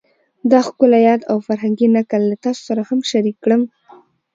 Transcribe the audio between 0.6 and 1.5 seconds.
ښکلی یاد او